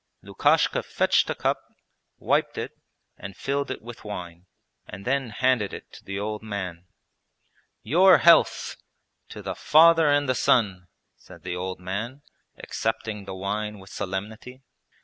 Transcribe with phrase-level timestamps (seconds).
[0.23, 1.59] Lukashka fetched a cup,
[2.17, 2.71] wiped it
[3.17, 4.47] and filled it with wine,
[4.87, 6.87] and then handed it to the old man.
[7.83, 8.77] 'Your health!
[9.29, 10.87] To the Father and the Son!'
[11.17, 12.23] said the old man,
[12.57, 14.63] accepting the wine with solemnity.